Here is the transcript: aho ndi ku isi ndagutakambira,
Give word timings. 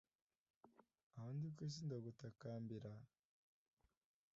aho 1.15 1.29
ndi 1.35 1.49
ku 1.55 1.59
isi 1.67 1.81
ndagutakambira, 1.87 2.91